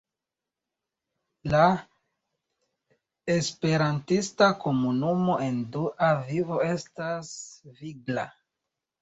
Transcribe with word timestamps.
La 1.53 1.59
esperantista 3.33 4.49
komunumo 4.65 5.37
en 5.49 5.61
Dua 5.77 6.11
Vivo 6.33 6.59
estas 6.71 7.31
vigla. 7.85 8.27